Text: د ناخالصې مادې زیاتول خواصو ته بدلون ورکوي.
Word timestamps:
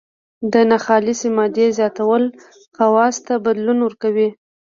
د 0.53 0.53
ناخالصې 0.71 1.29
مادې 1.37 1.67
زیاتول 1.77 2.23
خواصو 2.75 3.21
ته 3.27 3.33
بدلون 3.45 3.77
ورکوي. 3.83 4.29